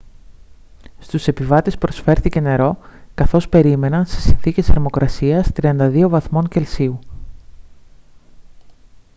στους 0.99 1.27
επιβάτες 1.27 1.77
προσφέρθηκε 1.77 2.39
νερό 2.39 2.77
καθώς 3.15 3.49
περίμεναν 3.49 4.05
σε 4.05 4.19
συνθήκες 4.21 4.65
θερμοκρασίας 4.65 5.49
32 5.61 6.05
βαθμών 6.09 6.47
κελσίου 6.47 6.99